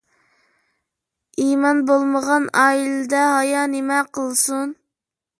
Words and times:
ئىمان 1.43 1.83
بولمىغان 1.89 2.47
ئائىلىدە 2.61 3.19
ھايا 3.33 3.67
نېمە 3.75 3.99
قىلسۇن؟ 4.19 4.73